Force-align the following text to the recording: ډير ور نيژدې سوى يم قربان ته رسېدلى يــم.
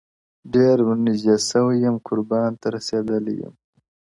ډير 0.53 0.77
ور 0.85 0.97
نيژدې 1.05 1.35
سوى 1.49 1.75
يم 1.85 1.95
قربان 2.07 2.51
ته 2.61 2.67
رسېدلى 2.75 3.33
يــم. 3.41 3.53